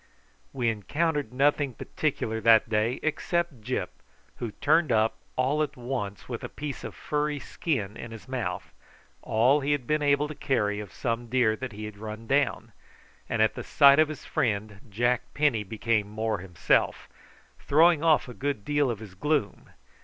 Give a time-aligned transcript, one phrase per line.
[0.51, 3.89] We encountered nothing particular that day except Gyp,
[4.37, 8.73] who turned up all at once with a piece of furry skin in his mouth,
[9.21, 12.71] all he had been able to carry of some deer that he had run down;
[13.29, 17.07] and at the sight of his friend Jack Penny became more himself,
[17.59, 19.69] throwing off a good deal of his gloom.